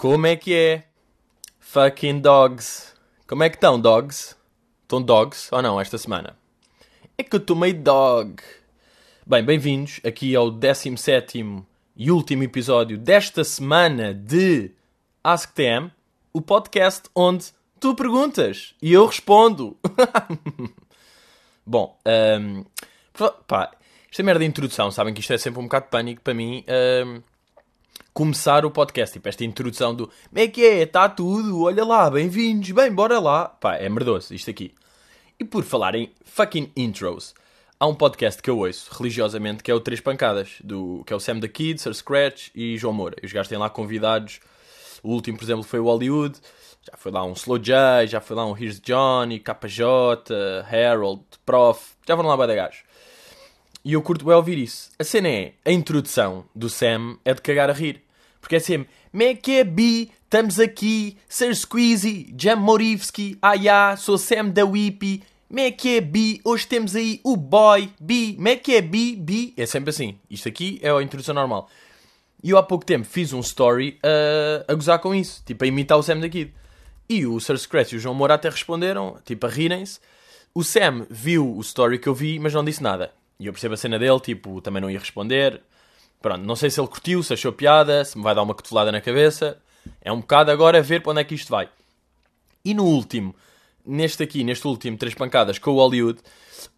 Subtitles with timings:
[0.00, 0.84] Como é que é?
[1.58, 2.94] Fucking dogs.
[3.26, 4.34] Como é que estão, dogs?
[4.80, 6.38] Estão dogs ou não esta semana?
[7.18, 8.42] É que eu estou meio dog.
[9.26, 11.44] Bem, bem-vindos aqui ao 17
[11.94, 14.70] e último episódio desta semana de
[15.22, 15.90] AskTM,
[16.32, 19.76] o podcast onde tu perguntas e eu respondo.
[21.66, 22.00] Bom,
[22.40, 22.64] um,
[23.46, 23.70] pá,
[24.10, 26.64] esta merda de introdução, sabem que isto é sempre um bocado de pânico para mim.
[27.06, 27.20] Um,
[28.12, 32.10] começar o podcast, tipo, esta introdução do como é que é, está tudo, olha lá,
[32.10, 33.48] bem-vindos, bem, bora lá.
[33.48, 34.74] Pá, é merdoso isto aqui.
[35.38, 37.34] E por falar em fucking intros,
[37.78, 41.16] há um podcast que eu ouço religiosamente que é o Três Pancadas, do, que é
[41.16, 43.16] o Sam da Kid, Sir Scratch e João Moura.
[43.22, 44.40] Os gajos têm lá convidados.
[45.02, 46.38] O último, por exemplo, foi o Hollywood.
[46.82, 49.84] Já foi lá um Slow J, já foi lá um Here's Johnny, KJ,
[50.70, 51.94] Harold, Prof.
[52.06, 52.82] Já foram lá bem gajos.
[53.84, 54.90] E eu curto bem ouvir isso.
[54.98, 58.02] A cena é, a introdução do Sam é de cagar a rir.
[58.40, 63.96] Porque é sempre, me que é bi, estamos aqui, Sir Squeezy, Jam Morivski, ah ya,
[63.96, 68.56] sou Sam da Whippy, me que é bi, hoje temos aí o boy, bi, me
[68.56, 69.54] que é bi, bi.
[69.56, 70.18] É sempre assim.
[70.30, 71.68] Isto aqui é a introdução normal.
[72.42, 75.66] E eu há pouco tempo fiz um story a, a gozar com isso, tipo a
[75.66, 76.54] imitar o Sam da Kid.
[77.08, 80.00] E o Sir Scratch e o João Moura até responderam, tipo a rirem-se.
[80.54, 83.12] O Sam viu o story que eu vi, mas não disse nada.
[83.40, 85.62] E eu percebo a cena dele, tipo, também não ia responder.
[86.20, 88.92] Pronto, não sei se ele curtiu, se achou piada, se me vai dar uma cotovelada
[88.92, 89.56] na cabeça.
[90.02, 91.66] É um bocado agora ver para onde é que isto vai.
[92.62, 93.34] E no último,
[93.84, 96.20] neste aqui, neste último, Três Pancadas com o Hollywood,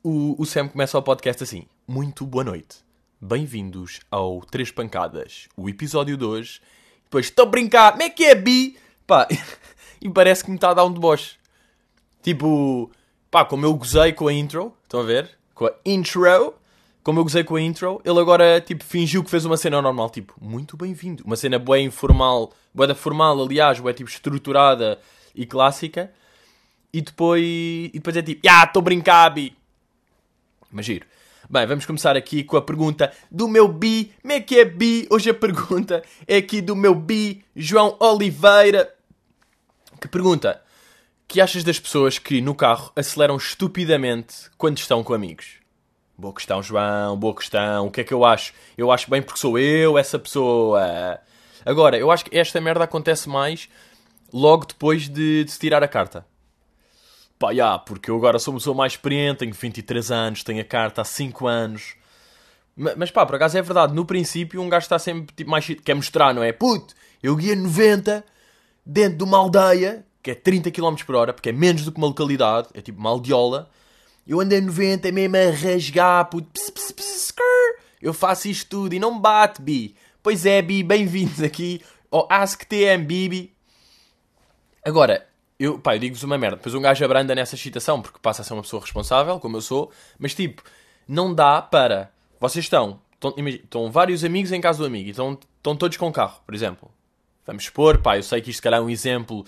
[0.05, 1.67] o, o Sam começa o podcast assim.
[1.85, 2.77] Muito boa noite.
[3.21, 6.61] Bem-vindos ao Três Pancadas, o episódio 2.
[7.03, 8.79] Depois, estou a brincar, como é que é, Bi?
[9.05, 9.27] Pá,
[10.01, 11.35] e parece que me está a dar um deboche.
[12.23, 12.89] Tipo,
[13.33, 15.42] pá, como eu gozei com a intro, estão a ver?
[15.55, 16.55] Com a intro,
[17.03, 20.09] como eu gozei com a intro, ele agora, tipo, fingiu que fez uma cena normal,
[20.09, 21.25] tipo, muito bem-vindo.
[21.25, 24.99] Uma cena bem informal, bué da formal, aliás, bué, tipo, estruturada
[25.35, 26.13] e clássica.
[26.93, 29.57] E depois, e depois é tipo, ah, estou a brincar, bi.
[30.71, 31.07] Mas giro.
[31.51, 34.13] Bem, vamos começar aqui com a pergunta do meu bi.
[34.23, 35.07] Como é que é bi?
[35.11, 38.95] Hoje a pergunta é aqui do meu bi, João Oliveira.
[40.01, 40.63] Que pergunta:
[41.33, 45.55] que achas das pessoas que no carro aceleram estupidamente quando estão com amigos?
[46.15, 47.87] Boa questão, João, boa questão.
[47.87, 48.53] O que é que eu acho?
[48.77, 51.19] Eu acho bem porque sou eu, essa pessoa.
[51.65, 53.67] Agora, eu acho que esta merda acontece mais
[54.31, 56.27] logo depois de, de se tirar a carta.
[57.39, 60.65] Pá, já, porque eu agora sou uma pessoa mais experiente, tenho 23 anos, tenho a
[60.65, 61.95] carta há 5 anos.
[62.77, 65.67] Mas, mas pá, por acaso é verdade, no princípio um gajo está sempre tipo, mais.
[65.67, 66.53] quer mostrar, não é?
[66.53, 68.23] Puto, eu guia 90
[68.85, 71.99] dentro de uma aldeia que é 30 km por hora, porque é menos do que
[71.99, 73.69] uma localidade, é tipo Maldiola.
[74.27, 77.35] Eu ando a 90 mesmo a rasgar, puto, pss, pss, pss,
[78.01, 79.95] eu faço isto tudo e não me bate, Bi.
[80.23, 81.81] Pois é, Bi, bem-vindos aqui
[82.11, 83.55] ao AskTM, Bibi.
[84.85, 85.27] Agora,
[85.59, 88.45] eu, pá, eu digo-vos uma merda, depois um gajo abranda nessa excitação, porque passa a
[88.45, 90.63] ser uma pessoa responsável, como eu sou, mas tipo,
[91.07, 92.11] não dá para...
[92.41, 96.13] Vocês estão, estão, estão vários amigos em casa do amigo, e estão, estão todos com
[96.13, 96.91] carro, por exemplo.
[97.47, 99.45] Vamos expor, pá, eu sei que isto se calhar é um exemplo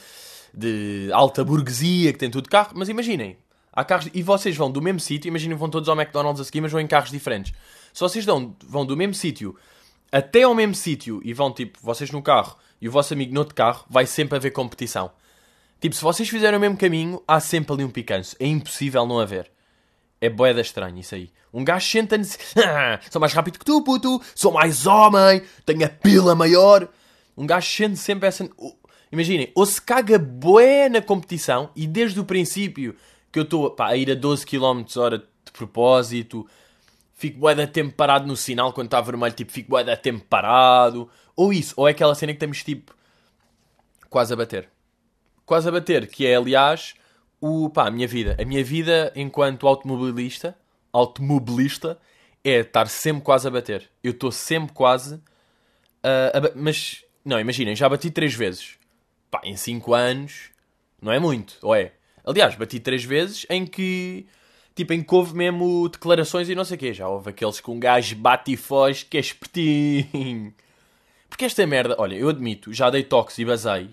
[0.56, 3.37] de alta burguesia que tem tudo carro, mas imaginem,
[3.72, 6.60] há carros e vocês vão do mesmo sítio, imaginem vão todos ao McDonald's a seguir,
[6.60, 7.53] mas vão em carros diferentes.
[7.92, 9.56] Se vocês dão, vão do mesmo sítio
[10.10, 13.41] até ao mesmo sítio e vão tipo, vocês no carro e o vosso amigo no
[13.41, 15.10] outro carro, vai sempre haver competição.
[15.81, 18.37] Tipo, se vocês fizerem o mesmo caminho, há sempre ali um picanço.
[18.38, 19.50] É impossível não haver.
[20.20, 21.31] É boeda estranho isso aí.
[21.53, 22.38] Um gajo senta-se.
[23.10, 24.22] sou mais rápido que tu, puto.
[24.34, 25.43] Sou mais homem.
[25.66, 26.88] Tenho a pila maior.
[27.37, 28.48] Um gajo sente sempre essa.
[29.14, 32.97] Imaginem, ou se caga bué na competição e desde o princípio
[33.30, 36.44] que eu estou a ir a 12 km hora de propósito,
[37.14, 40.25] fico bué da tempo parado no sinal quando está vermelho, tipo, fico bué da tempo
[40.28, 41.08] parado.
[41.36, 42.92] Ou isso, ou é aquela cena que estamos tipo
[44.10, 44.69] quase a bater.
[45.46, 46.94] Quase a bater, que é aliás
[47.41, 48.36] o, pá, a minha vida.
[48.41, 50.58] A minha vida enquanto automobilista,
[50.92, 52.00] automobilista,
[52.43, 53.88] é estar sempre quase a bater.
[54.02, 55.20] Eu estou sempre quase uh,
[56.02, 58.76] a, mas não, imaginem, já bati três vezes
[59.34, 60.50] pá, em 5 anos
[61.02, 61.92] não é muito, ou é?
[62.25, 64.26] Aliás, bati 3 vezes em que,
[64.76, 66.94] tipo, em que houve mesmo declarações e não sei o quê.
[66.94, 70.54] Já houve aqueles com um gajo bate e foge que é espertinho.
[71.28, 73.90] Porque esta merda, olha, eu admito, já dei toques e basei,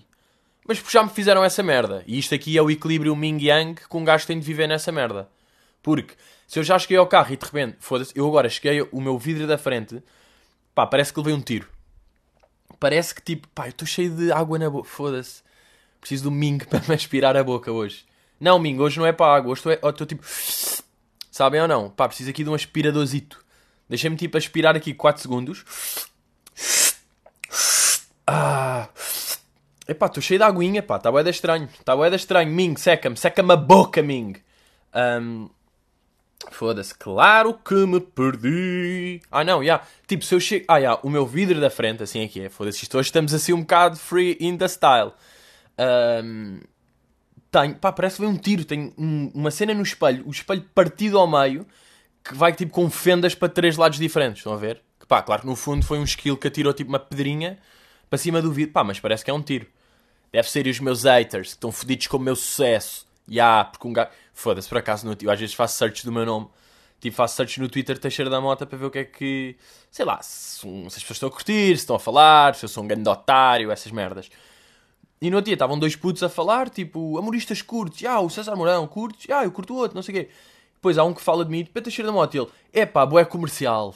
[0.64, 2.04] mas já me fizeram essa merda.
[2.06, 5.28] E isto aqui é o equilíbrio Ming-Yang que um gajo tem de viver nessa merda.
[5.82, 6.14] Porque
[6.46, 9.18] se eu já cheguei ao carro e de repente, foda-se, eu agora cheguei o meu
[9.18, 10.00] vidro da frente,
[10.72, 11.68] pá, parece que levei um tiro
[12.82, 15.40] parece que tipo, pá, eu estou cheio de água na boca, foda-se.
[16.00, 18.04] Preciso do Ming para me aspirar a boca hoje.
[18.40, 20.24] Não, Ming, hoje não é para água, hoje estou tipo.
[21.30, 21.88] Sabem ou não?
[21.88, 23.42] Pá, preciso aqui de um aspiradorzito.
[23.88, 25.64] Deixem-me tipo aspirar aqui 4 segundos.
[28.24, 28.88] Ah.
[29.88, 31.68] Epá, estou cheio de aguinha, pá, está bué da estranho.
[31.78, 32.50] Está bué da estranho.
[32.50, 34.36] Ming, seca-me, seca-me a boca, Ming.
[34.94, 35.50] Um,
[36.50, 39.20] Foda-se, claro que me perdi.
[39.30, 39.64] Ah, não, já.
[39.64, 39.86] Yeah.
[40.06, 40.64] Tipo, se eu chego.
[40.68, 42.48] Ah, já, yeah, o meu vidro da frente, assim é que é.
[42.48, 45.12] Foda-se, isto hoje estamos assim um bocado free in the style.
[45.78, 46.60] Um,
[47.50, 48.64] tenho, pá, parece que veio um tiro.
[48.64, 51.66] Tenho um, uma cena no espelho, o espelho partido ao meio,
[52.24, 54.38] que vai tipo com fendas para três lados diferentes.
[54.38, 54.82] Estão a ver?
[54.98, 57.58] Que pá, claro que no fundo foi um skill que atirou tipo uma pedrinha
[58.08, 58.72] para cima do vidro.
[58.72, 59.66] Pá, mas parece que é um tiro.
[60.32, 63.06] Deve ser os meus haters que estão fodidos com o meu sucesso.
[63.28, 64.10] Ya, yeah, porque um gajo.
[64.34, 65.16] Foda-se, por acaso, no...
[65.20, 66.48] eu às vezes faço search do meu nome.
[67.00, 69.56] Tipo, faço search no Twitter Teixeira da Mota para ver o que é que.
[69.90, 72.68] Sei lá, se, se as pessoas estão a curtir, se estão a falar, se eu
[72.68, 74.30] sou um grande otário, essas merdas.
[75.20, 78.56] E no outro dia estavam dois putos a falar, tipo, amoristas curtos, ah, o César
[78.56, 80.30] Mourão curtes, ah, eu curto o outro, não sei o quê.
[80.74, 83.06] Depois há um que fala de mim, tipo, Teixeira da Mota, e ele, é pá,
[83.06, 83.94] boé comercial,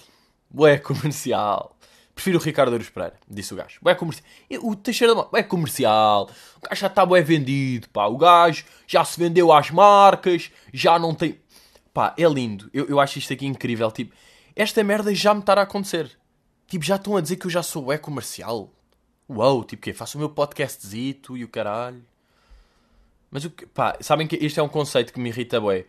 [0.49, 1.77] boé comercial.
[2.17, 3.79] Prefiro o Ricardo Aruz Pereira, disse o gajo.
[3.83, 4.27] Bué comercial.
[4.63, 6.23] O Teixeira da Mota, é comercial.
[6.57, 8.07] O gajo já está bué vendido, pá.
[8.07, 11.39] O gajo já se vendeu às marcas, já não tem...
[11.93, 12.71] Pá, é lindo.
[12.73, 13.91] Eu, eu acho isto aqui incrível.
[13.93, 14.15] Tipo,
[14.57, 16.11] esta merda já me estará a acontecer.
[16.67, 18.73] Tipo, já estão a dizer que eu já sou bué comercial.
[19.29, 22.03] Uau, tipo, que Faço o meu podcastzito e o caralho.
[23.31, 23.67] Mas o que...
[23.67, 25.85] Pá, sabem que este é um conceito que me irrita bué.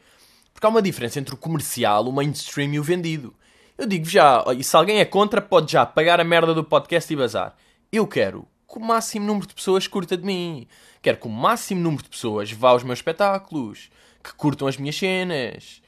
[0.53, 3.33] Porque há uma diferença entre o comercial, o mainstream e o vendido.
[3.77, 7.13] Eu digo já, e se alguém é contra, pode já pagar a merda do podcast
[7.13, 7.55] e bazar.
[7.91, 10.67] Eu quero que o máximo número de pessoas curta de mim.
[10.99, 13.91] Quero que o máximo número de pessoas vá aos meus espetáculos,
[14.23, 15.81] que curtam as minhas cenas.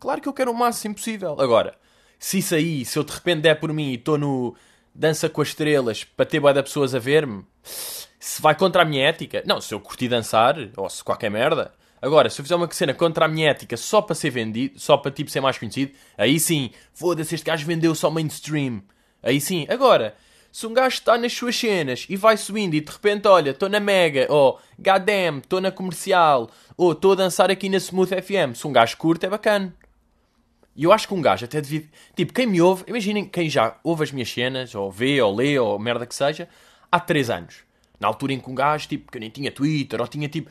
[0.00, 1.36] Claro que eu quero o máximo possível.
[1.38, 1.76] Agora,
[2.18, 4.56] se isso aí, se eu de repente der por mim e estou no
[4.94, 8.84] Dança com as Estrelas para ter boa de pessoas a ver-me, se vai contra a
[8.86, 9.42] minha ética.
[9.46, 12.94] Não, se eu curti dançar, ou se qualquer merda, Agora, se eu fizer uma cena
[12.94, 16.38] contra a minha ética só para ser vendido, só para tipo ser mais conhecido, aí
[16.38, 18.82] sim, foda-se, este gajo vendeu só mainstream.
[19.22, 19.66] Aí sim.
[19.68, 20.14] Agora,
[20.50, 23.68] se um gajo está nas suas cenas e vai subindo e de repente, olha, estou
[23.68, 28.54] na Mega, ou goddamn, estou na comercial, ou estou a dançar aqui na Smooth FM,
[28.54, 29.74] se um gajo curte, é bacana.
[30.74, 31.84] E eu acho que um gajo até devia.
[32.14, 35.58] Tipo, quem me ouve, imaginem quem já ouve as minhas cenas, ou vê, ou lê,
[35.58, 36.48] ou merda que seja,
[36.90, 37.56] há 3 anos.
[37.98, 40.48] Na altura em que um gajo, tipo, que nem tinha Twitter, ou tinha tipo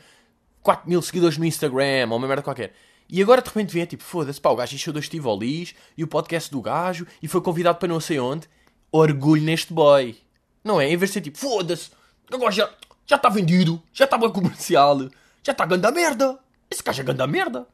[0.62, 2.74] 4 mil seguidores no Instagram, ou uma merda qualquer.
[3.08, 6.06] E agora de repente vem, tipo, foda-se, pá, o gajo encheu dois Tivolis e o
[6.06, 8.48] podcast do gajo e foi convidado para não sei onde.
[8.92, 10.16] Orgulho neste boy.
[10.62, 10.90] Não é?
[10.90, 11.90] Em vez de ser tipo, foda-se,
[12.30, 12.70] agora já
[13.08, 15.08] já está vendido, já está bem comercial,
[15.42, 16.38] já está ganda merda.
[16.70, 17.66] Esse gajo é ganda merda.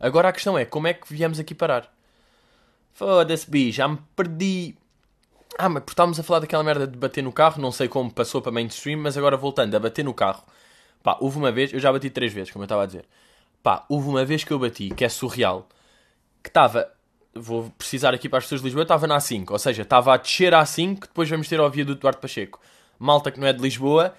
[0.00, 1.88] Agora a questão é, como é que viemos aqui parar?
[2.92, 4.76] Foda-se, bi, já me perdi.
[5.56, 8.12] Ah, mas porque estávamos a falar daquela merda de bater no carro, não sei como
[8.12, 10.42] passou para mainstream, mas agora voltando a bater no carro.
[11.06, 13.04] Pá, houve uma vez, eu já bati três vezes, como eu estava a dizer.
[13.62, 15.68] Pá, houve uma vez que eu bati, que é surreal,
[16.42, 16.92] que estava,
[17.32, 20.16] vou precisar aqui para as pessoas de Lisboa, estava na A5, ou seja, estava a
[20.16, 22.60] descer a A5, que depois vamos ter ao viaduto Duarte Pacheco.
[22.98, 24.16] Malta que não é de Lisboa,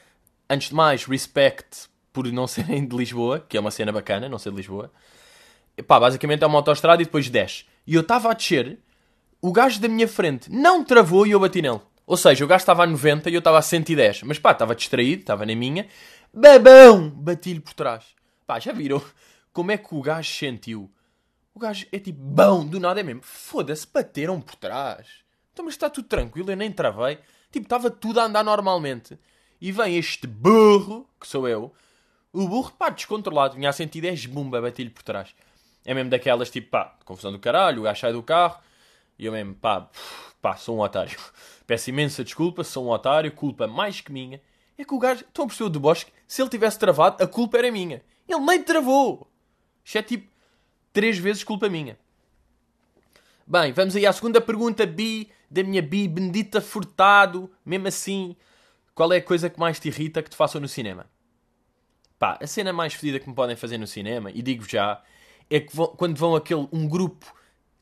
[0.50, 4.40] antes de mais, respect por não serem de Lisboa, que é uma cena bacana, não
[4.40, 4.90] ser de Lisboa.
[5.86, 7.66] Pá, basicamente é uma autostrada e depois desce.
[7.86, 8.80] E eu estava a descer,
[9.42, 11.82] o gajo da minha frente não travou e eu bati nele.
[12.06, 14.24] Ou seja, o gajo estava a 90 e eu estava a 110.
[14.24, 15.86] Mas pá, estava distraído, estava na minha.
[16.40, 17.10] Babão!
[17.10, 18.06] Bati-lhe por trás.
[18.46, 19.02] Pá, já viram
[19.52, 20.88] como é que o gajo sentiu?
[21.52, 23.24] O gajo é tipo, bão, do nada é mesmo.
[23.24, 25.08] Foda-se, bateram por trás.
[25.52, 27.18] Então, mas está tudo tranquilo, eu nem travei.
[27.52, 29.18] Tipo, estava tudo a andar normalmente.
[29.60, 31.74] E vem este burro, que sou eu.
[32.32, 33.56] O burro, pá, descontrolado.
[33.56, 35.34] Vinha a 110, bumba, bati-lhe por trás.
[35.84, 38.62] É mesmo daquelas, tipo, pá, confusão do caralho, o gajo sai do carro.
[39.18, 39.90] E eu mesmo, pá,
[40.40, 41.18] pá, sou um otário.
[41.66, 44.40] Peço imensa desculpa, sou um otário, culpa mais que minha
[44.78, 46.12] é que o gajo, estão a perceber o Bosque?
[46.28, 48.04] Se ele tivesse travado, a culpa era minha.
[48.28, 49.28] Ele nem travou.
[49.84, 50.30] Isto é tipo,
[50.94, 51.98] três vezes culpa minha.
[53.46, 57.50] Bem, vamos aí à segunda pergunta, Bi, da minha Bi, Bendita Furtado.
[57.66, 58.36] Mesmo assim,
[58.94, 61.10] qual é a coisa que mais te irrita que te façam no cinema?
[62.20, 65.02] Pá, a cena mais fedida que me podem fazer no cinema, e digo já,
[65.50, 67.32] é que vão, quando vão aquele, um grupo,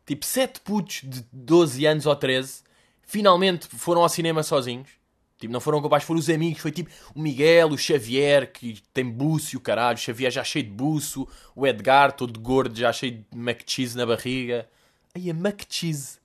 [0.05, 2.63] tipo sete putos de 12 anos ou 13,
[3.01, 4.89] finalmente foram ao cinema sozinhos
[5.37, 6.61] Tipo, não foram capazes, foram os amigos.
[6.61, 9.97] Foi tipo o Miguel, o Xavier, que tem buço e o caralho.
[9.97, 11.27] O Xavier já cheio de buço.
[11.55, 14.69] O Edgar, todo gordo, já cheio de mac cheese na barriga.
[15.13, 16.19] Aí a mac cheese.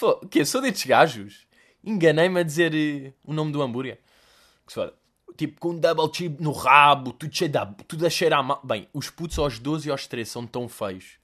[0.00, 0.44] O quê?
[0.44, 1.46] Sou destes gajos?
[1.82, 3.98] Enganei-me a dizer uh, o nome do hambúrguer.
[4.66, 4.92] Que se.
[5.36, 7.58] Tipo, com double chip no rabo, tudo cheio de...
[7.88, 8.60] Tudo a cheirar mal.
[8.62, 11.18] Bem, os putos aos 12 e aos 13 são tão feios.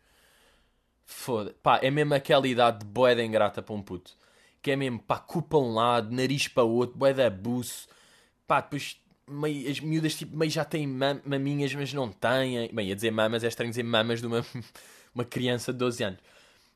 [1.07, 1.55] Foda.
[1.63, 4.17] Pá, é mesmo aquela idade de boeda ingrata para um puto
[4.63, 7.89] que é mesmo, pá, cu para um lado, nariz para outro, bué da buço,
[8.47, 8.97] pá, depois
[9.29, 13.11] meio, as miúdas tipo, meio já têm mam maminhas, mas não têm, bem, a dizer
[13.11, 14.45] mamas é estranho dizer mamas de uma,
[15.15, 16.21] uma criança de 12 anos,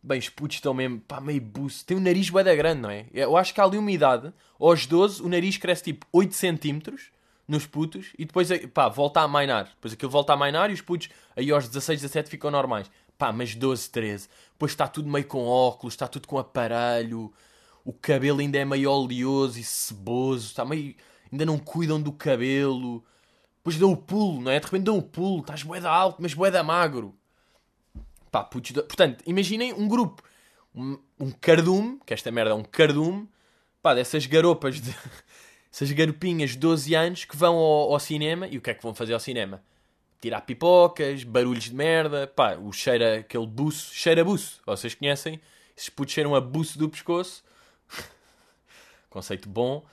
[0.07, 1.83] Bem, os putos estão mesmo, pá, meio buço.
[1.87, 3.07] Tem o nariz bué da grande, não é?
[3.15, 4.35] Eu acho que há ali uma idade.
[4.61, 7.11] Aos 12, o nariz cresce tipo 8 centímetros
[7.49, 9.65] nos putos e depois, pá, volta a mainar.
[9.65, 12.91] Depois aquilo volta a mainar e os putos aí aos 16, 17 ficam normais.
[13.17, 14.29] Pá, mas 12, 13.
[14.53, 17.33] Depois está tudo meio com óculos, está tudo com aparelho.
[17.85, 20.47] O cabelo ainda é meio oleoso e ceboso.
[20.47, 20.95] Está meio...
[21.31, 23.05] Ainda não cuidam do cabelo.
[23.59, 24.59] Depois dão o pulo, não é?
[24.59, 25.41] De repente dão o pulo.
[25.41, 27.15] Estás boeda alto, mas boeda magro.
[28.31, 28.73] Pá, putos...
[28.73, 28.83] De...
[28.83, 30.23] Portanto, imaginem um grupo.
[30.75, 33.29] Um, um cardume, que esta merda é um cardume.
[33.83, 34.95] Pá, dessas garopas de...
[35.73, 38.47] Essas garopinhas de 12 anos que vão ao, ao cinema.
[38.47, 39.61] E o que é que vão fazer ao cinema?
[40.25, 45.39] tirar pipocas, barulhos de merda, pá, o cheiro, aquele buço, cheira buço, vocês conhecem?
[45.77, 47.45] Esses putos cheiram a buço do pescoço.
[49.11, 49.85] Conceito bom.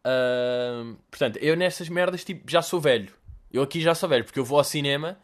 [0.00, 3.12] Uh, portanto, eu nessas merdas, tipo, já sou velho.
[3.52, 5.18] Eu aqui já sou velho, porque eu vou ao cinema,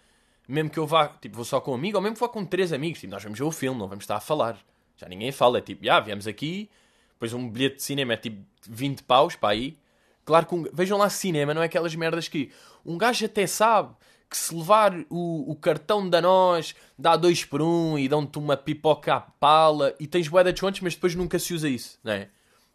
[0.48, 2.44] mesmo que eu vá, tipo, vou só com um amigo, ou mesmo que vou com
[2.44, 4.58] três amigos, tipo, nós vamos ver o filme, não vamos estar a falar.
[4.96, 6.68] Já ninguém fala, é tipo, já, viemos aqui,
[7.12, 9.78] depois um bilhete de cinema é tipo 20 paus para aí.
[10.24, 12.50] Claro que, um, vejam lá, cinema não é aquelas merdas que
[12.84, 13.94] um gajo até sabe
[14.28, 18.56] que se levar o, o cartão da nós dá dois por um e dão-te uma
[18.56, 22.12] pipoca à pala e tens bué de descontos, mas depois nunca se usa isso, não
[22.12, 22.28] é?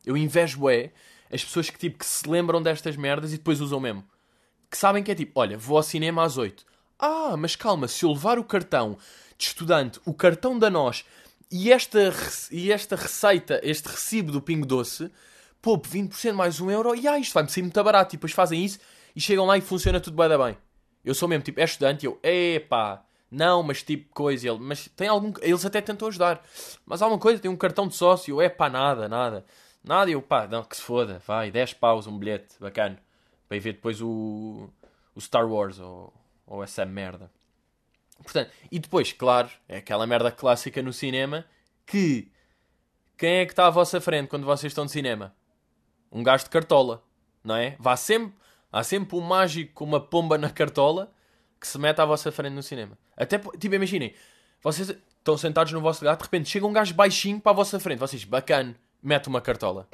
[0.05, 0.91] Eu invejo bué
[1.31, 4.03] as pessoas que tipo que se lembram destas merdas e depois usam mesmo.
[4.69, 6.65] Que sabem que é tipo, olha, vou ao cinema às 8.
[6.97, 8.97] Ah, mas calma, se eu levar o cartão
[9.37, 11.03] de estudante, o cartão da nós
[11.51, 12.13] e esta,
[12.51, 15.11] e esta receita, este recibo do Pingo Doce,
[15.61, 18.15] poupo 20% mais um euro e ah, isto vai-me sair muito barato.
[18.15, 18.79] E depois fazem isso
[19.15, 20.57] e chegam lá e funciona tudo bem, bem.
[21.03, 25.07] Eu sou mesmo, tipo, é estudante eu, epá, não, mas tipo coisa, ele, mas tem
[25.07, 26.43] algum, eles até tentam ajudar,
[26.85, 29.45] mas alguma coisa, tem um cartão de sócio, é pá, nada, nada,
[29.83, 32.99] nada, eu pá, não, que se foda, vai, 10 paus, um bilhete, bacana,
[33.47, 34.69] para ir ver depois o,
[35.15, 36.13] o Star Wars ou,
[36.45, 37.31] ou essa merda.
[38.21, 41.45] Portanto, e depois, claro, é aquela merda clássica no cinema
[41.85, 42.31] que
[43.17, 45.35] quem é que está à vossa frente quando vocês estão de cinema?
[46.11, 47.03] Um gajo de cartola,
[47.43, 47.75] não é?
[47.79, 48.33] Vá sempre
[48.71, 51.11] Há sempre um mágico com uma pomba na cartola
[51.59, 52.97] que se mete à vossa frente no cinema.
[53.15, 54.13] Até, tipo, imaginem,
[54.61, 57.79] vocês estão sentados no vosso lugar, de repente chega um gajo baixinho para a vossa
[57.79, 57.99] frente.
[57.99, 59.87] Vocês, bacana, mete uma cartola.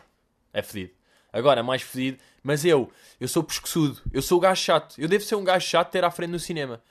[0.53, 0.93] É fedido.
[1.31, 4.95] Agora, mais fedido, mas eu, eu sou pescoçudo, eu sou o gajo chato.
[4.97, 6.81] Eu devo ser um gajo chato ter à frente no cinema.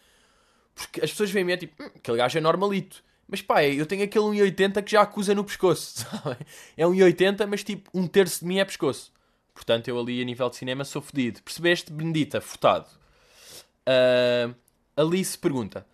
[0.75, 3.02] Porque as pessoas veem-me é tipo, hum, aquele gajo é normalito.
[3.26, 6.47] Mas pá, eu tenho aquele 1,80 que já acusa no pescoço, sabe?
[6.76, 9.12] É 1,80, mas tipo, um terço de mim é pescoço.
[9.56, 11.42] Portanto, eu ali a nível de cinema sou fedido.
[11.42, 12.42] Percebeste, Benedita?
[12.42, 12.90] Furtado.
[13.88, 14.54] Uh,
[14.94, 15.86] Alice pergunta: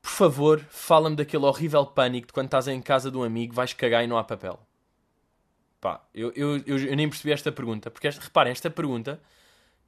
[0.00, 3.72] Por favor, fala-me daquele horrível pânico de quando estás em casa de um amigo, vais
[3.72, 4.60] cagar e não há papel.
[5.80, 7.90] Pá, eu, eu, eu, eu nem percebi esta pergunta.
[7.90, 9.20] Porque, esta, reparem, esta pergunta: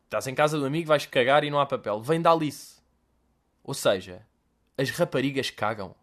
[0.05, 2.02] Estás em casa do amigo, vais cagar e não há papel.
[2.02, 2.81] Vem da Alice.
[3.62, 4.26] Ou seja,
[4.76, 5.95] as raparigas cagam.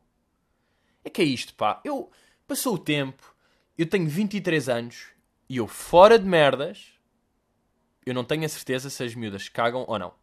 [1.03, 1.81] É que é isto, pá.
[1.83, 2.09] Eu.
[2.47, 3.35] Passou o tempo,
[3.75, 5.14] eu tenho 23 anos
[5.47, 6.93] e eu, fora de merdas,
[8.05, 10.13] eu não tenho a certeza se as miúdas cagam ou não.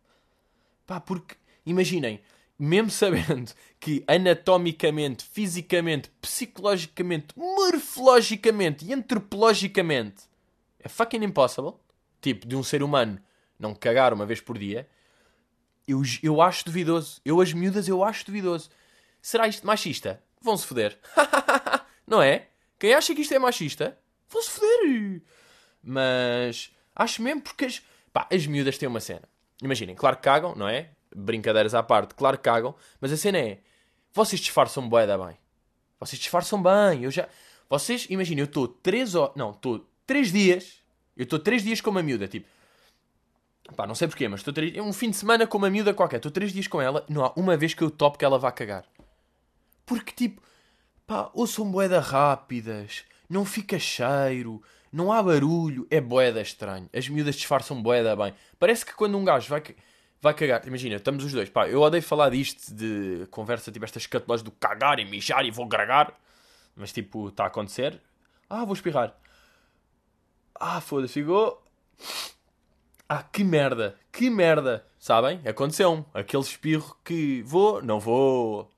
[0.87, 2.21] Pá, porque, imaginem,
[2.59, 10.25] mesmo sabendo que anatomicamente, fisicamente, psicologicamente, morfologicamente e antropologicamente
[10.81, 11.75] é fucking impossible,
[12.21, 13.21] tipo, de um ser humano
[13.59, 14.89] não cagar uma vez por dia,
[15.87, 17.21] eu, eu acho duvidoso.
[17.25, 18.71] Eu, as miúdas, eu acho duvidoso.
[19.21, 20.23] Será isto machista?
[20.41, 20.99] Vão-se foder.
[22.07, 22.49] não é?
[22.79, 23.97] Quem acha que isto é machista
[24.33, 24.72] Vão-se foder.
[25.83, 29.29] Mas acho mesmo porque as, pá, as miúdas têm uma cena.
[29.63, 30.91] Imaginem, claro que cagam, não é?
[31.15, 32.75] Brincadeiras à parte, claro que cagam.
[33.01, 33.61] Mas a cena é:
[34.13, 35.37] vocês disfarçam bué da bem.
[35.99, 37.05] Vocês disfarçam bem.
[37.05, 37.29] Eu já.
[37.69, 39.37] Vocês, imaginem, eu estou 3 horas.
[39.37, 40.83] Não, estou 3 dias.
[41.17, 42.47] Eu estou 3 dias com uma miúda, tipo.
[43.77, 44.77] Pá, não sei porquê, mas estou três...
[44.77, 46.17] é um fim de semana com uma miúda qualquer.
[46.17, 47.05] Estou 3 dias com ela.
[47.09, 48.85] Não há uma vez que eu topo que ela vá cagar.
[49.87, 50.43] Porque, tipo,
[51.07, 54.63] pá, ou são boeda rápidas, não fica cheiro,
[54.93, 56.89] não há barulho, é boeda estranho.
[56.95, 58.35] As miúdas disfarçam boeda bem.
[58.59, 59.63] Parece que quando um gajo vai,
[60.21, 64.07] vai cagar, imagina, estamos os dois, pá, eu odeio falar disto de conversa, tipo estas
[64.07, 66.15] catológicas do cagar e mijar e vou gragar,
[66.77, 67.99] mas tipo, está a acontecer.
[68.51, 69.17] Ah, vou espirrar.
[70.55, 71.63] Ah, foda-se, ficou.
[73.09, 75.41] Ah, que merda, que merda, sabem?
[75.47, 76.05] Aconteceu-me.
[76.13, 78.71] Aquele espirro que vou, não vou.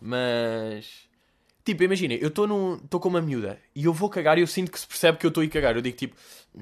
[0.00, 1.05] Mas
[1.66, 4.78] Tipo, imagina, eu estou com uma miúda e eu vou cagar e eu sinto que
[4.78, 5.74] se percebe que eu estou a cagar.
[5.74, 6.14] Eu digo tipo,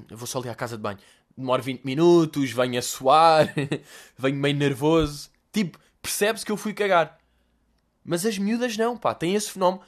[0.09, 0.97] eu vou só ali à casa de banho.
[1.37, 3.53] Demoro 20 minutos, venho a suar,
[4.17, 5.29] venho meio nervoso.
[5.53, 7.19] Tipo, percebe-se que eu fui cagar.
[8.03, 9.83] Mas as miúdas não, pá, têm esse fenómeno.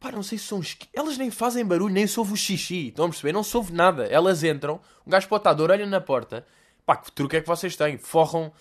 [0.00, 0.60] Pá, não sei se são.
[0.92, 2.88] Elas nem fazem barulho, nem soube o xixi.
[2.88, 3.32] Estão a perceber?
[3.32, 4.06] Não soube nada.
[4.06, 6.44] Elas entram, um gajo pode estar de orelha na porta.
[6.84, 7.98] Pá, que truque é que vocês têm?
[7.98, 8.52] Forram.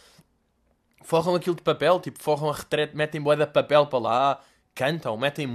[1.03, 4.41] Forram aquilo de papel, tipo, forram a retrete, metem boeda de papel para lá,
[4.75, 5.47] cantam, metem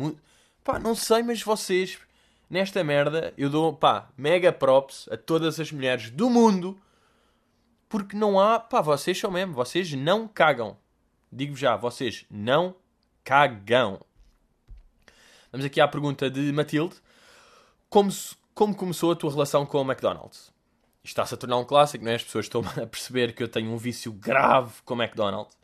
[0.62, 1.98] Pá, não sei, mas vocês,
[2.48, 6.78] nesta merda, eu dou, pá, mega props a todas as mulheres do mundo.
[7.88, 10.76] Porque não há, pá, vocês são mesmo, vocês não cagam.
[11.32, 12.74] Digo já, vocês não
[13.24, 14.00] cagam.
[15.50, 16.96] Vamos aqui à pergunta de Matilde.
[17.88, 18.10] Como,
[18.54, 20.52] como começou a tua relação com o McDonald's?
[21.02, 22.16] Está-se a tornar um clássico, não é?
[22.16, 25.58] As pessoas estão a perceber que eu tenho um vício grave com o McDonald's.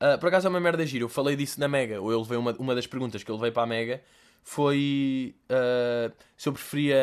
[0.00, 1.06] Uh, por acaso é uma merda giro.
[1.06, 2.00] Eu falei disso na Mega.
[2.00, 4.02] Ou eu levei uma, uma das perguntas que eu levei para a Mega
[4.42, 6.96] foi uh, se eu preferia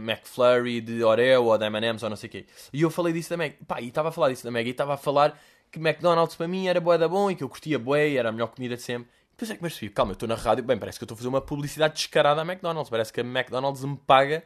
[0.00, 2.46] McFlurry de Oreo ou de M&M's ou não sei o quê.
[2.72, 3.56] E eu falei disso da Mega.
[3.66, 5.38] Pá, e estava a falar disso da Mega e estava a falar
[5.70, 8.32] que McDonald's para mim era boa da bom e que eu curtia bué era a
[8.32, 9.08] melhor comida de sempre.
[9.30, 11.14] Depois é que me percebi, calma, eu estou na rádio, bem, parece que eu estou
[11.14, 12.90] a fazer uma publicidade descarada à McDonald's.
[12.90, 14.42] Parece que a McDonald's me paga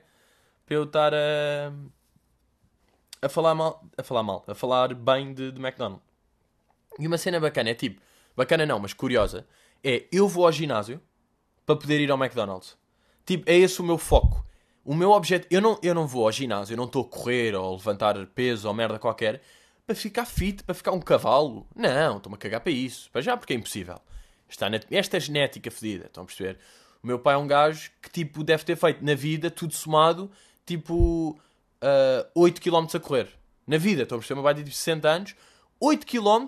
[0.66, 1.72] para eu estar a,
[3.22, 6.04] a falar mal, a falar mal, a falar bem de, de McDonald's.
[6.98, 8.02] E uma cena bacana é tipo,
[8.36, 9.46] bacana não, mas curiosa,
[9.82, 11.00] é eu vou ao ginásio
[11.76, 12.76] para poder ir ao McDonald's.
[13.24, 14.44] Tipo, é esse o meu foco.
[14.84, 17.54] O meu objeto, eu não, eu não vou ao ginásio, eu não estou a correr
[17.54, 19.40] ou levantar peso ou merda qualquer
[19.86, 21.66] para ficar fit, para ficar um cavalo.
[21.74, 23.10] Não, estou-me a cagar para isso.
[23.10, 24.00] Para já, porque é impossível.
[24.48, 26.58] Está na, esta é genética fedida, estão a perceber?
[27.02, 30.30] O meu pai é um gajo que, tipo, deve ter feito na vida, tudo somado,
[30.64, 31.38] tipo,
[31.82, 33.28] uh, 8 km a correr.
[33.66, 34.34] Na vida, estão a perceber?
[34.34, 35.34] O meu pai tem tipo 60 anos,
[35.80, 36.46] 8 km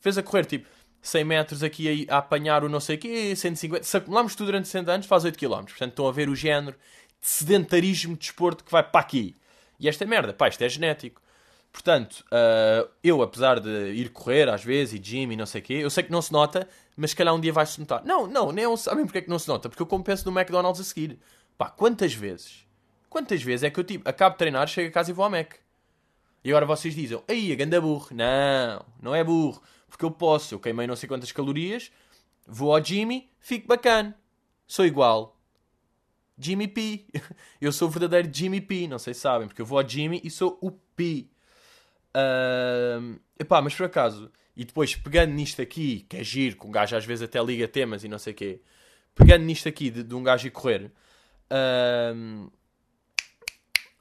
[0.00, 0.68] fez a correr, tipo,
[1.06, 3.84] 100 metros aqui a, apanhar o não sei o quê, 150.
[3.84, 5.64] Se acumularmos tudo durante 60 anos, faz 8 km.
[5.64, 6.76] Portanto, estão a ver o género
[7.20, 9.36] de sedentarismo de desporto que vai para aqui.
[9.78, 11.20] E esta é merda, pá, isto é genético.
[11.72, 15.64] Portanto, uh, eu, apesar de ir correr às vezes e gym e não sei o
[15.64, 18.02] quê, eu sei que não se nota, mas se calhar um dia vai-se notar.
[18.04, 19.68] Não, não, nem é sabem porque é que não se nota?
[19.68, 21.18] Porque eu compenso no McDonald's a seguir.
[21.58, 22.66] Pá, quantas vezes?
[23.10, 25.30] Quantas vezes é que eu tipo, acabo de treinar, chego a casa e vou ao
[25.30, 25.54] Mac?
[26.42, 28.08] E agora vocês dizem, aí, a ganda burro.
[28.12, 29.62] Não, não é burro.
[29.96, 31.90] Porque eu posso, eu queimei não sei quantas calorias,
[32.46, 34.14] vou ao Jimmy, fico bacana.
[34.66, 35.40] Sou igual.
[36.38, 37.06] Jimmy P.
[37.58, 40.20] Eu sou o verdadeiro Jimmy P, não sei se sabem, porque eu vou ao Jimmy
[40.22, 41.30] e sou o P.
[42.14, 46.70] Uh, epá, mas por acaso, e depois pegando nisto aqui, que é giro, que um
[46.70, 48.60] gajo às vezes até liga temas e não sei o quê,
[49.14, 50.92] pegando nisto aqui de, de um gajo ir correr,
[51.50, 52.52] uh,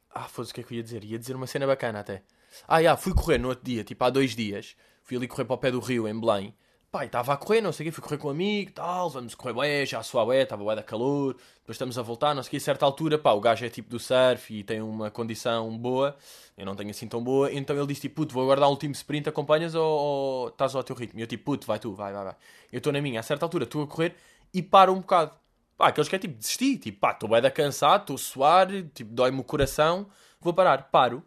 [0.10, 1.06] ah, foda-se o que é que eu ia dizer?
[1.06, 2.22] Ia dizer uma cena bacana até.
[2.68, 4.76] Ah, já, fui correr no outro dia, tipo há dois dias,
[5.06, 6.54] fui ali correr para o pé do rio, em Belém,
[6.96, 9.36] Pá, estava a correr, não sei o quê, fui correr com um amigo, tal, vamos
[9.36, 12.48] correr bué, já suar bué, estava bué da calor, depois estamos a voltar, não sei
[12.48, 15.12] o quê, a certa altura, pá, o gajo é tipo do surf e tem uma
[15.12, 16.16] condição boa,
[16.58, 18.94] eu não tenho assim tão boa, então ele disse tipo, puto, vou aguardar o último
[18.94, 21.20] sprint, acompanhas ou, ou estás ao teu ritmo?
[21.20, 22.36] E eu tipo, puto, vai tu, vai, vai, vai.
[22.72, 24.16] Eu estou na minha, a certa altura estou a correr
[24.54, 25.34] e paro um bocado.
[25.78, 28.68] Pá, aqueles que é tipo, desisti, tipo, pá, estou bué da cansado, estou a suar,
[28.94, 30.08] tipo, dói-me o coração,
[30.40, 31.22] vou parar, paro.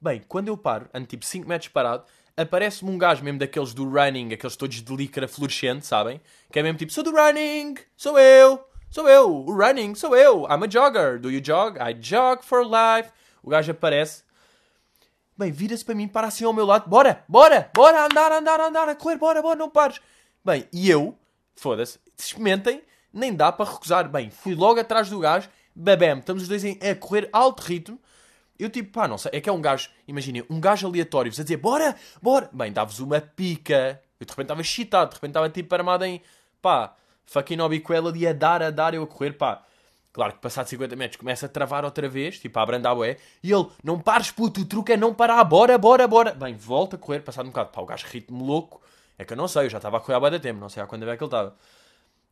[0.00, 2.04] Bem, quando eu paro, ando tipo 5 metros parado,
[2.36, 6.20] aparece-me um gajo mesmo daqueles do running, aqueles todos de licra fluorescente, sabem?
[6.50, 10.44] Que é mesmo tipo, sou do running, sou eu, sou eu, o running, sou eu,
[10.44, 11.78] I'm a jogger, do you jog?
[11.78, 13.10] I jog for life.
[13.42, 14.22] O gajo aparece,
[15.36, 18.88] bem, vira-se para mim, para assim ao meu lado, bora, bora, bora, andar, andar, andar,
[18.88, 20.00] a correr, bora, bora, não pares.
[20.44, 21.16] Bem, e eu,
[21.56, 24.08] foda-se, experimentem, nem dá para recusar.
[24.08, 27.98] Bem, fui logo atrás do gajo, babem, estamos os dois a correr alto ritmo,
[28.62, 31.42] eu tipo, pá, não sei, é que é um gajo, imaginem, um gajo aleatório, a
[31.42, 34.00] dizer, bora, bora, bem, dá-vos uma pica.
[34.20, 36.22] Eu de repente estava excitado, de repente estava tipo armado em,
[36.60, 36.94] pá,
[37.26, 39.62] fucking obiquela ali a dar, a dar, eu a correr, pá.
[40.12, 43.50] Claro que passado 50 metros começa a travar outra vez, tipo a abrandar bué, e
[43.50, 46.32] ele, não pares puto, o truque é não parar, bora, bora, bora.
[46.32, 48.80] Bem, volta a correr, passado um bocado, pá, o gajo ritmo louco,
[49.18, 50.82] é que eu não sei, eu já estava a correr há bastante tempo, não sei
[50.82, 51.56] há quando é que ele estava.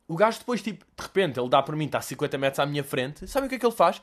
[0.07, 2.65] O gajo depois, tipo, de repente, ele dá por mim, está a 50 metros à
[2.65, 4.01] minha frente, sabe o que é que ele faz?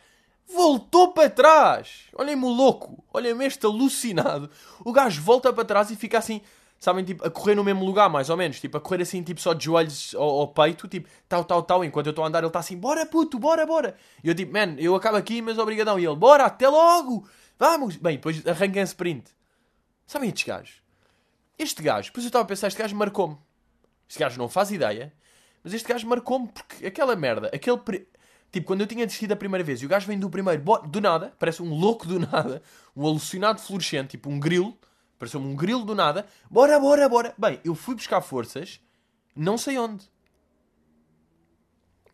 [0.53, 2.05] Voltou para trás.
[2.15, 3.05] Olhem-me o louco.
[3.13, 4.51] Olhem-me este alucinado.
[4.85, 6.41] O gajo volta para trás e fica assim,
[6.79, 8.61] sabem, tipo, a correr no mesmo lugar, mais ou menos.
[8.61, 11.85] Tipo, a correr assim, tipo, só de joelhos ao, ao peito, tipo, tal, tal, tal.
[11.85, 13.97] Enquanto eu estou a andar, ele está assim, bora puto, bora, bora.
[14.23, 15.99] E eu tipo, man, eu acabo aqui, mas obrigadão.
[15.99, 17.29] E ele, bora, até logo.
[17.59, 17.97] Vamos.
[17.97, 19.31] Bem, depois arranca em sprint.
[20.07, 20.83] Sabem estes gajos?
[21.59, 23.37] Este gajo, depois eu estava a pensar, este gajo marcou-me.
[24.09, 25.13] Este gajo não faz ideia,
[25.63, 27.77] mas este gajo marcou-me porque aquela merda, aquele...
[27.79, 28.09] Pre...
[28.51, 31.01] Tipo, quando eu tinha desistido a primeira vez e o gajo vem do primeiro, do
[31.01, 32.63] nada, parece um louco do nada,
[32.97, 34.77] um alucinado fluorescente, tipo um grilo,
[35.19, 37.35] pareceu-me um grilo do nada, bora, bora, bora.
[37.37, 38.81] Bem, eu fui buscar forças,
[39.37, 40.09] não sei onde.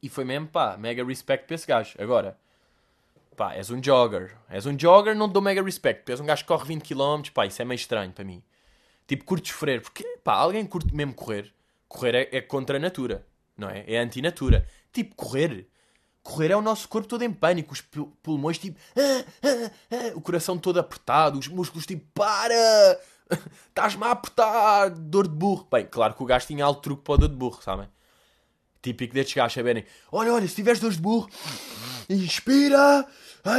[0.02, 1.94] E foi mesmo, pá, mega respect para esse gajo.
[1.98, 2.38] Agora,
[3.36, 4.36] pá, és um jogger.
[4.50, 6.04] És um jogger, não te dou mega respect.
[6.04, 8.42] Tu és um gajo que corre 20km, pá, isso é meio estranho para mim.
[9.06, 9.80] Tipo, curtes sofrer.
[9.80, 11.54] Porque, pá, alguém curte mesmo correr.
[11.88, 13.84] Correr é, é contra a natura, não é?
[13.86, 14.66] É anti-natura.
[14.92, 15.68] Tipo, correr
[16.24, 17.82] correr é o nosso corpo todo em pânico, os
[18.22, 18.80] pulmões tipo.
[18.96, 22.04] Ah, ah, ah, o coração todo apertado, os músculos tipo.
[22.14, 22.98] Para!
[23.68, 24.90] Estás-me a apertar!
[24.90, 25.68] Dor de burro.
[25.70, 27.88] Bem, claro que o gajo tinha alto truque para o dor de burro, sabem?
[28.82, 31.28] Típico destes gajos saberem: olha, olha, se tiveres dores de burro,
[32.08, 33.06] inspira,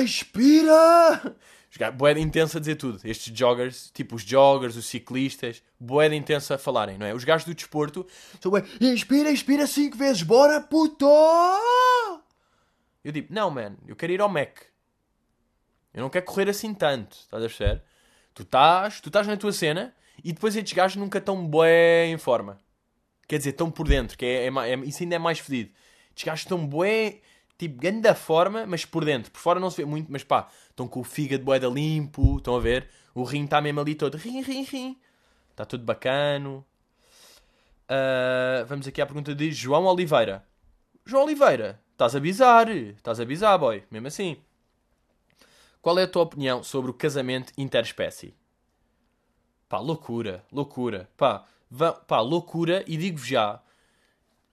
[0.04, 1.36] expira.
[1.94, 3.02] Boeda intensa a dizer tudo.
[3.04, 7.14] Estes joggers, tipo os joggers, os ciclistas, boeda intensa a falarem, não é?
[7.14, 8.08] Os gajos do desporto
[8.40, 11.06] são bué, inspira, inspira cinco vezes, bora puto!
[13.06, 14.62] Eu digo, não, man, eu quero ir ao Mac.
[15.94, 17.84] Eu não quero correr assim tanto, estás a perceber?
[18.34, 22.18] Tu estás, tu estás na tua cena e depois estes gajos nunca estão bué em
[22.18, 22.60] forma.
[23.28, 25.72] Quer dizer, estão por dentro, que é, é, é, isso ainda é mais fedido.
[26.10, 27.20] Estes gajos estão bué,
[27.60, 29.32] tipo, grande da forma, mas por dentro.
[29.32, 32.56] Por fora não se vê muito, mas pá, estão com o fígado boeda limpo, estão
[32.56, 32.90] a ver?
[33.14, 35.00] O rim está mesmo ali todo, rim, rim, rim.
[35.52, 36.66] Está tudo bacano.
[37.86, 40.44] Uh, vamos aqui à pergunta de João Oliveira.
[41.06, 44.38] João Oliveira, estás a bizar, estás a bizar, boy, mesmo assim.
[45.82, 48.36] Qual é a tua opinião sobre o casamento interespécie?
[49.70, 51.10] Pá, loucura, loucura.
[51.16, 51.46] Pá,
[52.08, 53.62] pá loucura, e digo-vos já,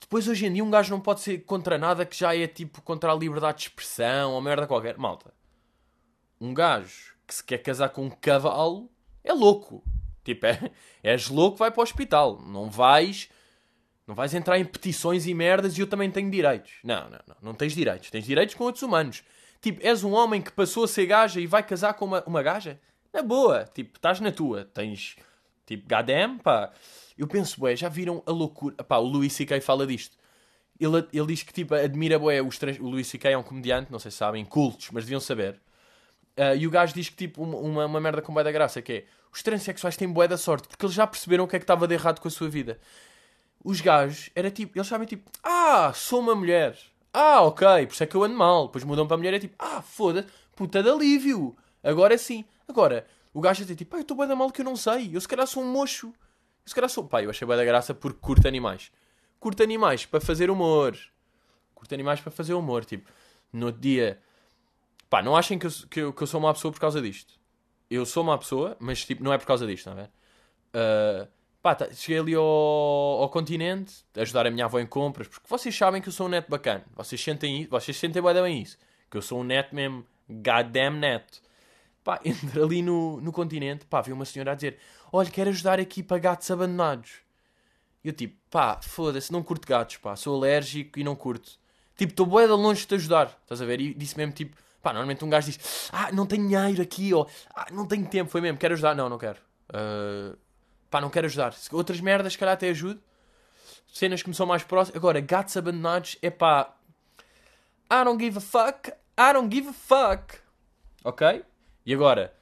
[0.03, 2.83] depois, hoje em dia, um gajo não pode ser contra nada que já é tipo
[2.83, 4.99] contra a liberdade de expressão ou merda qualquer.
[4.99, 5.33] Malta,
[6.41, 8.91] um gajo que se quer casar com um cavalo
[9.25, 9.83] é louco.
[10.23, 10.71] Tipo, é,
[11.03, 12.39] és louco, vai para o hospital.
[12.43, 13.31] Não vais.
[14.07, 16.73] Não vais entrar em petições e merdas e eu também tenho direitos.
[16.83, 17.37] Não, não, não.
[17.43, 18.11] Não tens direitos.
[18.11, 19.23] Tens direitos com outros humanos.
[19.61, 22.43] Tipo, és um homem que passou a ser gaja e vai casar com uma, uma
[22.43, 22.81] gaja?
[23.13, 23.65] Na boa.
[23.73, 24.65] Tipo, estás na tua.
[24.65, 25.17] Tens.
[25.65, 26.73] Tipo, goddamn, pá.
[27.17, 28.75] Eu penso, ué, já viram a loucura?
[28.83, 29.61] Pá, o Louis C.K.
[29.61, 30.17] fala disto.
[30.81, 32.79] Ele, ele diz que, tipo, admira, ué, os trans...
[32.81, 33.31] O Louis C.K.
[33.31, 35.61] é um comediante, não sei se sabem, cultos, mas deviam saber.
[36.37, 38.93] Uh, e o gajo diz que, tipo, uma, uma merda com bué da graça, que
[38.93, 39.05] é...
[39.33, 41.87] Os transexuais têm bué da sorte, porque eles já perceberam o que é que estava
[41.87, 42.79] de errado com a sua vida.
[43.65, 44.77] Os gajos, era tipo...
[44.77, 45.31] Eles sabem, tipo...
[45.43, 46.77] Ah, sou uma mulher.
[47.13, 48.67] Ah, ok, por isso é que eu ando mal.
[48.67, 49.55] Depois mudam para a mulher, é tipo...
[49.59, 51.57] Ah, foda-se, puta de alívio.
[51.83, 52.45] Agora sim.
[52.67, 53.95] Agora, o gajo é tipo...
[53.95, 55.11] Ah, eu estou bué da mal que eu não sei.
[55.15, 56.13] Eu se calhar sou um mocho.
[56.65, 57.05] Se calhar sou.
[57.05, 58.91] Pá, eu achei bem da graça porque curto animais.
[59.39, 60.97] Curto animais para fazer humor.
[61.75, 62.85] Curto animais para fazer humor.
[62.85, 63.11] Tipo,
[63.53, 64.21] no outro dia.
[65.11, 67.35] Pá, não achem que eu, que, eu, que eu sou uma pessoa por causa disto.
[67.91, 70.09] Eu sou uma pessoa, mas tipo, não é por causa disto, não é?
[70.75, 71.29] Uh,
[71.63, 75.75] pá, tá, cheguei ali ao, ao continente, ajudar a minha avó em compras, porque vocês
[75.75, 76.85] sabem que eu sou um neto bacana.
[76.97, 78.77] Vocês sentem isso, vocês sentem bem isso.
[79.09, 81.41] Que eu sou um neto mesmo, goddamn neto.
[82.03, 84.79] Pá, entra ali no, no continente, pá, vi uma senhora a dizer:
[85.13, 87.23] Olha, quero ajudar aqui para gatos abandonados.
[88.05, 91.53] E eu tipo, pá, foda-se, não curto gatos, pá, sou alérgico e não curto.
[91.97, 93.81] Tipo, estou bué de longe de te ajudar, estás a ver?
[93.81, 97.29] E disse mesmo tipo, pá, normalmente um gajo diz: Ah, não tenho dinheiro aqui, ou
[97.55, 98.97] ah, não tenho tempo, foi mesmo, quero ajudar.
[98.97, 99.39] Não, não quero.
[99.71, 100.37] Uh,
[100.93, 101.55] pá, não quero ajudar.
[101.73, 103.01] Outras merdas, se calhar até ajudo.
[103.91, 104.97] Cenas que me são mais próximas.
[104.97, 106.75] Agora, gatos abandonados, é pá.
[107.91, 108.91] I don't give a fuck.
[109.19, 110.37] I don't give a fuck.
[111.03, 111.43] Ok?
[111.87, 112.33] E agora,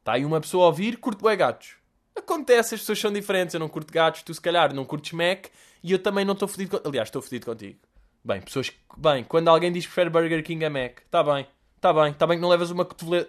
[0.00, 1.76] está aí uma pessoa a ouvir, curto bem gatos.
[2.14, 3.54] Acontece, as pessoas são diferentes.
[3.54, 5.46] Eu não curto gatos, tu se calhar não curtes Mac
[5.82, 6.88] e eu também não estou fodido contigo.
[6.88, 7.78] Aliás, estou fodido contigo.
[8.24, 8.72] Bem, pessoas.
[8.96, 11.46] Bem, quando alguém diz que prefere Burger King a Mac, está bem,
[11.76, 12.86] está bem, está bem que não levas uma,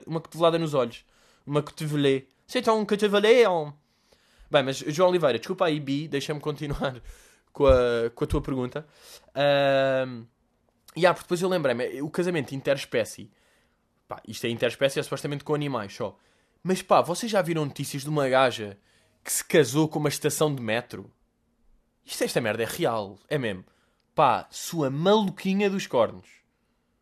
[0.08, 1.06] uma cotovelada nos olhos.
[1.46, 2.26] Uma cotovelê.
[2.48, 3.72] C'est um cotovelé, um...
[4.52, 7.02] Bem, mas João Oliveira, desculpa aí, Bi, deixa-me continuar
[7.54, 8.86] com a, com a tua pergunta.
[10.96, 13.32] E ah, porque depois eu lembrei-me, o casamento interespécie
[14.12, 16.18] Pá, isto é interespécie, é supostamente com animais só.
[16.62, 18.78] Mas pá, vocês já viram notícias de uma gaja
[19.24, 21.10] que se casou com uma estação de metro?
[22.06, 23.64] Isto, esta merda é real, é mesmo.
[24.14, 26.28] Pá, sua maluquinha dos cornos.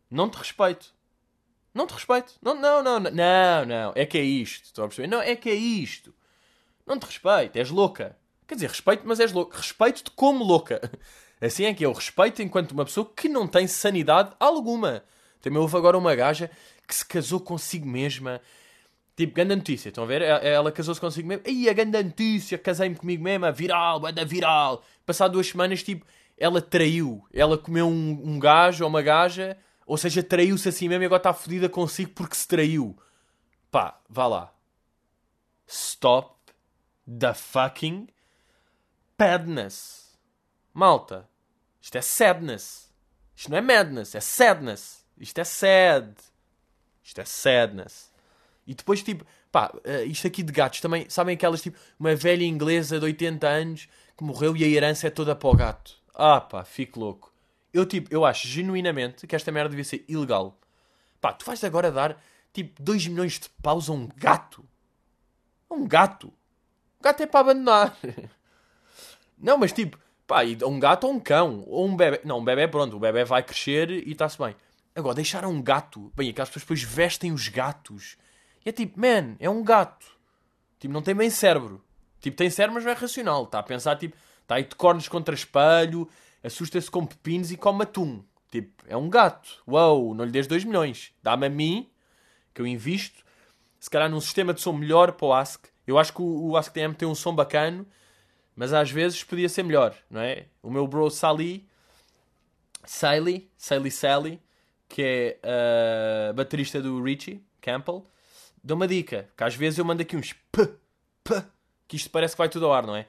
[0.08, 0.94] Não te respeito.
[1.74, 2.34] Não te respeito.
[2.40, 3.10] Não, não, não, não,
[3.66, 3.92] não.
[3.96, 4.66] É que é isto.
[4.66, 5.08] Estão a perceber?
[5.08, 6.14] Não, é que é isto.
[6.90, 7.56] Não te respeito.
[7.56, 8.16] És louca.
[8.48, 9.56] Quer dizer, respeito, mas és louca.
[9.56, 10.80] Respeito-te como louca.
[11.40, 15.04] Assim é que eu respeito enquanto uma pessoa que não tem sanidade alguma.
[15.40, 16.50] Também houve agora uma gaja
[16.88, 18.40] que se casou consigo mesma.
[19.16, 20.20] Tipo, grande notícia, estão a ver?
[20.20, 21.44] Ela casou-se consigo mesma.
[21.46, 24.82] Aí, a grande notícia, casei-me comigo mesma, viral, banda viral.
[25.06, 26.04] Passado duas semanas, tipo,
[26.36, 27.24] ela traiu.
[27.32, 31.20] Ela comeu um, um gajo ou uma gaja, ou seja, traiu-se assim mesmo e agora
[31.20, 32.98] está fodida consigo porque se traiu.
[33.70, 34.52] Pá, vá lá.
[35.68, 36.39] Stop
[37.18, 38.08] the fucking
[39.18, 40.18] padness.
[40.72, 41.28] Malta,
[41.80, 42.92] isto é sadness.
[43.34, 45.04] Isto não é madness, é sadness.
[45.18, 46.14] Isto é sad.
[47.02, 48.10] Isto é sadness.
[48.66, 52.44] E depois, tipo, pá, uh, isto aqui de gatos também, sabem aquelas, tipo, uma velha
[52.44, 55.96] inglesa de 80 anos que morreu e a herança é toda para o gato.
[56.14, 57.32] Ah, pá, fico louco.
[57.72, 60.58] Eu, tipo, eu acho genuinamente que esta merda devia ser ilegal.
[61.20, 64.64] Pá, tu vais agora dar, tipo, 2 milhões de paus a um gato?
[65.68, 66.32] A um gato?
[67.00, 67.96] Um gato é para abandonar.
[69.38, 72.20] Não, mas tipo, pá, um gato ou um cão, ou um bebê.
[72.24, 74.54] Não, um bebê, pronto, o bebê vai crescer e está-se bem.
[74.94, 76.12] Agora, deixar um gato.
[76.14, 78.16] Bem, aquelas pessoas depois vestem os gatos.
[78.64, 80.06] E é tipo, man, é um gato.
[80.78, 81.82] Tipo, não tem bem cérebro.
[82.20, 83.44] Tipo, tem cérebro, mas não é racional.
[83.44, 86.06] Está a pensar, tipo, está aí de cornos contra espelho,
[86.44, 88.22] assusta-se com pepinos e come atum.
[88.50, 89.62] Tipo, é um gato.
[89.66, 91.14] Uau, não lhe des 2 milhões.
[91.22, 91.88] Dá-me a mim,
[92.52, 93.24] que eu invisto,
[93.78, 95.66] se calhar num sistema de som melhor para o Ask.
[95.86, 97.86] Eu acho que o, Ask TM tem um som bacano,
[98.54, 100.46] mas às vezes podia ser melhor, não é?
[100.62, 101.68] O meu bro Sally,
[102.84, 104.40] Sally, Sally Sally,
[104.88, 105.38] que é
[106.28, 108.04] a baterista do Richie Campbell,
[108.62, 110.66] deu uma dica, que às vezes eu mando aqui uns p,
[111.24, 111.42] p,
[111.88, 113.06] que isto parece que vai tudo ao ar, não é?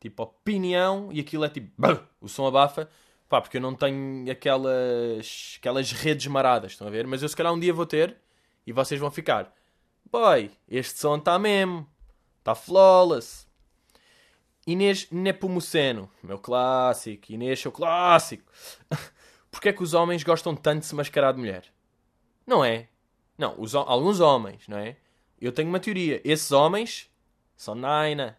[0.00, 1.70] Tipo, opinião, e aquilo é tipo,
[2.20, 2.88] o som abafa,
[3.28, 7.06] pá, porque eu não tenho aquelas, aquelas redes maradas, estão a ver?
[7.06, 8.16] Mas eu se calhar um dia vou ter,
[8.66, 9.52] e vocês vão ficar,
[10.10, 11.86] boy, este som está mesmo,
[12.48, 13.46] está flawless.
[14.66, 18.44] Inês Nepomuceno, meu clássico, Inês, seu clássico.
[19.50, 21.64] Porquê é que os homens gostam tanto de se mascarar de mulher?
[22.46, 22.88] Não é?
[23.36, 24.96] Não, os, alguns homens, não é?
[25.40, 26.20] Eu tenho uma teoria.
[26.24, 27.10] Esses homens
[27.56, 28.38] são naina.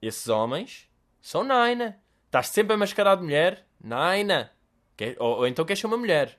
[0.00, 0.88] Esses homens
[1.20, 2.00] são naina.
[2.26, 3.66] Estás sempre a mascarar de mulher?
[3.80, 4.52] Naina.
[5.18, 6.38] Ou, ou então queres ser uma mulher.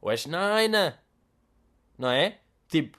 [0.00, 1.00] Ou és naina.
[1.96, 2.38] Não é?
[2.68, 2.98] Tipo.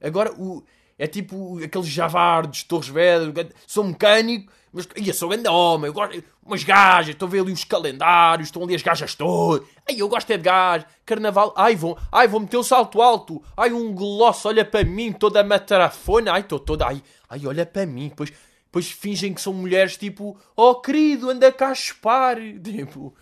[0.00, 0.64] Agora, o,
[0.98, 3.46] é tipo aqueles javardos, torres vedras.
[3.66, 5.86] Sou mecânico, mas ia, sou grande homem.
[5.86, 9.66] Eu gosto, umas gajas, estou a ver ali os calendários, estão ali as gajas todas.
[9.88, 10.86] Ai, eu gosto é de gajas.
[11.06, 13.40] Carnaval, ai, vão, ai, vou meter um salto alto.
[13.56, 16.32] Ai, um gloss, olha para mim, toda matarafona.
[16.32, 18.08] Ai, estou toda, ai, ai, olha para mim.
[18.08, 18.32] Depois,
[18.64, 22.36] depois fingem que são mulheres tipo, oh querido, anda cá a chupar.
[22.62, 23.14] Tipo,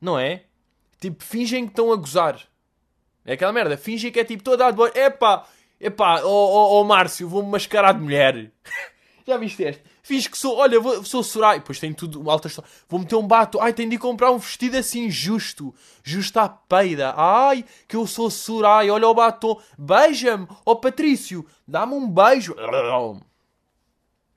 [0.00, 0.44] não é?
[1.00, 2.40] Tipo, fingem que estão a gozar.
[3.24, 4.90] É aquela merda, fingem que é tipo toda a boa.
[4.94, 5.44] Epá,
[5.80, 8.52] epá, ó oh, oh, oh, Márcio, vou-me mascarar de mulher.
[9.26, 9.82] Já viste este?
[10.02, 11.60] Fiz que sou, olha, vou, sou Soraya.
[11.60, 12.70] Pois tem tudo, alta história.
[12.88, 13.58] Vou meter um bato.
[13.60, 15.74] Ai, tenho de comprar um vestido assim justo.
[16.04, 17.12] Justo à peida.
[17.16, 18.94] Ai, que eu sou Soraya.
[18.94, 19.60] Olha o batom.
[19.76, 20.46] Beija-me.
[20.64, 22.54] Ó oh, Patrício, dá-me um beijo.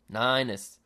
[0.09, 0.79] Nice.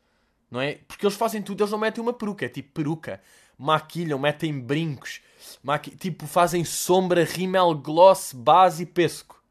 [0.51, 0.79] Não é?
[0.85, 2.45] Porque eles fazem tudo, eles não metem uma peruca.
[2.45, 3.21] É tipo peruca.
[3.57, 5.21] Maquilham, metem brincos.
[5.63, 5.95] Maqui...
[5.95, 9.41] Tipo, fazem sombra, rímel, gloss, base e pesco.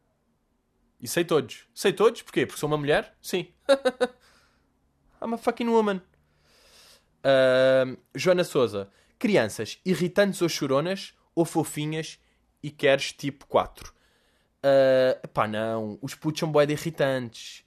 [1.02, 1.66] E sei todos.
[1.74, 2.22] Sei todos?
[2.22, 2.46] Porquê?
[2.46, 3.12] Porque sou uma mulher?
[3.20, 3.48] Sim.
[5.20, 6.00] I'm a fucking woman.
[7.24, 8.88] Uh, Joana Souza.
[9.18, 12.20] Crianças irritantes ou choronas ou fofinhas
[12.62, 13.92] e queres tipo 4.
[14.64, 15.98] Uh, pá, não.
[16.00, 17.64] Os putos são de irritantes.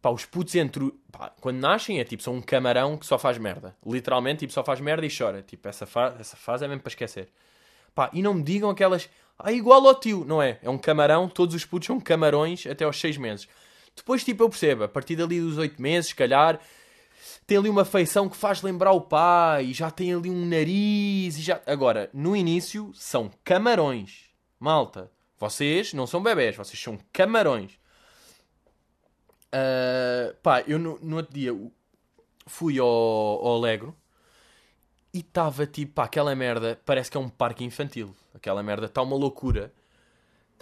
[0.00, 0.92] Pá, os putos entre...
[1.10, 3.76] Pá, quando nascem é tipo, são um camarão que só faz merda.
[3.84, 5.42] Literalmente, tipo, só faz merda e chora.
[5.42, 7.30] Tipo, essa, fa essa fase é mesmo para esquecer.
[7.94, 9.08] Pá, e não me digam aquelas...
[9.38, 10.24] Ah, igual ao tio.
[10.24, 10.58] Não é.
[10.62, 11.28] É um camarão.
[11.28, 13.48] Todos os putos são camarões até aos 6 meses.
[13.96, 16.58] Depois, tipo, eu percebo, a partir dali dos 8 meses, se calhar,
[17.46, 21.42] tem ali uma feição que faz lembrar o pai, já tem ali um nariz e
[21.42, 21.60] já.
[21.66, 24.30] Agora, no início, são camarões.
[24.58, 27.72] Malta, vocês não são bebés, vocês são camarões.
[29.54, 31.52] Uh, pá, eu no, no, outro dia
[32.46, 33.94] fui ao, ao Alegro
[35.14, 38.14] e estava tipo, pá, aquela merda, parece que é um parque infantil.
[38.34, 39.72] Aquela merda está uma loucura.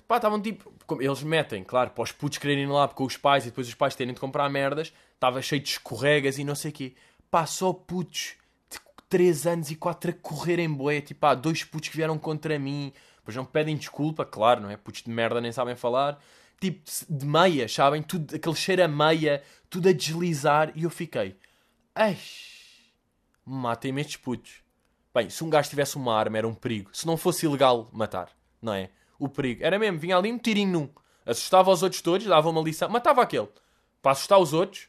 [0.06, 0.70] Pá, estavam tipo.
[1.00, 3.74] Eles metem, claro, para os putos quererem ir lá com os pais e depois os
[3.74, 4.92] pais terem de comprar merdas.
[5.14, 6.94] Estava cheio de escorregas e não sei o quê.
[7.30, 8.34] Pá, só putos
[8.70, 11.00] de 3 anos e 4 a correrem boé.
[11.00, 12.92] Tipo, pá, dois putos que vieram contra mim.
[13.24, 14.76] Pois não pedem desculpa, claro, não é?
[14.76, 16.20] Putos de merda nem sabem falar.
[16.60, 18.02] Tipo, de meia, sabem?
[18.02, 20.72] Tudo, aquele cheiro a meia, tudo a deslizar.
[20.74, 21.36] E eu fiquei.
[21.94, 22.18] Ai,
[23.44, 24.62] matem-me estes putos.
[25.14, 26.90] Bem, se um gajo tivesse uma arma era um perigo.
[26.92, 28.90] Se não fosse ilegal matar, não é?
[29.22, 29.62] o perigo.
[29.62, 30.88] Era mesmo, vinha ali um tirinho num.
[31.24, 33.48] Assustava os outros todos, dava uma lição, matava aquele.
[34.02, 34.88] Para assustar os outros.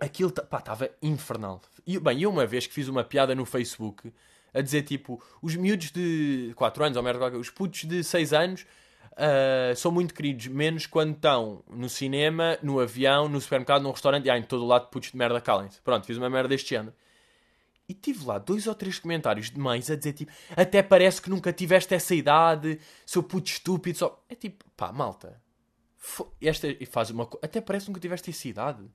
[0.00, 1.60] Aquilo, estava infernal.
[1.86, 4.12] E, bem, eu uma vez que fiz uma piada no Facebook
[4.54, 8.66] a dizer tipo, os miúdos de 4 anos, ou merda, os putos de 6 anos
[9.12, 14.26] uh, são muito queridos, menos quando estão no cinema, no avião, no supermercado, num restaurante,
[14.26, 15.80] e ah, em todo o lado putos de merda calem-se.
[15.80, 16.94] Pronto, fiz uma merda deste género.
[17.88, 21.28] E tive lá dois ou três comentários de mães a dizer tipo, até parece que
[21.28, 24.24] nunca tiveste essa idade, seu puto estúpido, só.
[24.28, 25.40] É tipo, pá, malta.
[26.40, 28.90] Esta faz uma Até parece que nunca tiveste essa idade.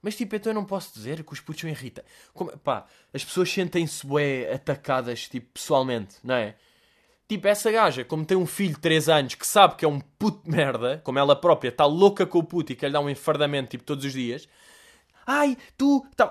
[0.00, 2.04] Mas tipo, então eu não posso dizer que os putos são irritam.
[2.34, 6.56] Como, pá, as pessoas sentem-se bué atacadas, tipo, pessoalmente, não é?
[7.32, 9.98] Tipo, essa gaja, como tem um filho de 3 anos que sabe que é um
[9.98, 13.08] puto merda, como ela própria está louca com o puto e que lhe dá um
[13.08, 14.46] enfardamento, tipo, todos os dias.
[15.26, 16.06] Ai, tu.
[16.14, 16.30] Tá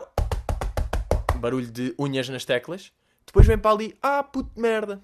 [1.37, 2.91] barulho de unhas nas teclas.
[3.25, 5.01] Depois vem para ali, ah, puto merda.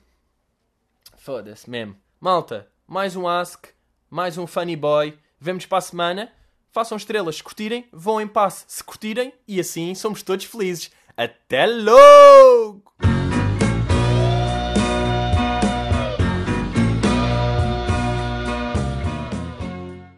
[1.18, 1.96] Foda-se mesmo.
[2.20, 3.66] Malta, mais um Ask,
[4.08, 5.18] mais um Funny Boy.
[5.40, 6.32] Vemos para a semana.
[6.72, 10.92] Façam estrelas se curtirem, vão em passe se curtirem e assim somos todos felizes.
[11.18, 12.84] Até logo!